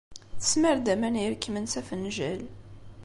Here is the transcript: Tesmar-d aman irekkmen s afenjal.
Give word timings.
Tesmar-d 0.39 0.87
aman 0.93 1.19
irekkmen 1.23 1.65
s 1.73 1.75
afenjal. 1.79 2.41